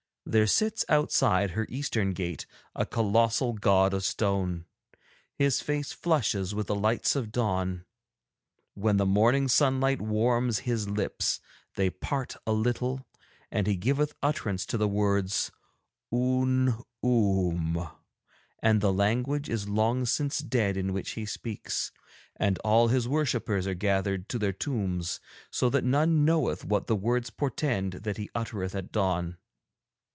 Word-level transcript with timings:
There 0.23 0.47
sits 0.47 0.85
outside 0.87 1.51
her 1.51 1.65
eastern 1.67 2.13
gate 2.13 2.45
a 2.73 2.85
colossal 2.85 3.51
god 3.51 3.93
of 3.93 4.05
stone. 4.05 4.63
His 5.35 5.59
face 5.59 5.91
flushes 5.91 6.55
with 6.55 6.67
the 6.67 6.75
lights 6.75 7.17
of 7.17 7.33
dawn. 7.33 7.83
When 8.73 8.95
the 8.95 9.05
morning 9.05 9.49
sunlight 9.49 9.99
warms 10.01 10.59
his 10.59 10.87
lips 10.87 11.41
they 11.75 11.89
part 11.89 12.37
a 12.47 12.53
little, 12.53 13.05
and 13.51 13.67
he 13.67 13.75
giveth 13.75 14.13
utterance 14.23 14.65
to 14.67 14.77
the 14.77 14.87
words 14.87 15.51
"Oon 16.13 16.75
Oom," 17.05 17.89
and 18.59 18.79
the 18.79 18.93
language 18.93 19.49
is 19.49 19.67
long 19.67 20.05
since 20.05 20.39
dead 20.39 20.77
in 20.77 20.93
which 20.93 21.09
he 21.11 21.25
speaks, 21.25 21.91
and 22.37 22.57
all 22.59 22.87
his 22.87 23.05
worshippers 23.05 23.67
are 23.67 23.73
gathered 23.73 24.29
to 24.29 24.39
their 24.39 24.53
tombs, 24.53 25.19
so 25.51 25.69
that 25.71 25.83
none 25.83 26.23
knoweth 26.23 26.63
what 26.63 26.87
the 26.87 26.95
words 26.95 27.31
portend 27.31 27.93
that 28.03 28.15
he 28.15 28.29
uttereth 28.33 28.73
at 28.75 28.93
dawn. 28.93 29.35